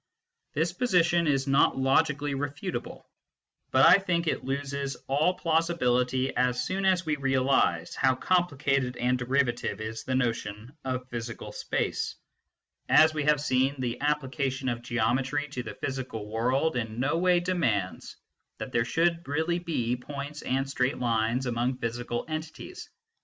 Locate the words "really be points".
19.27-20.41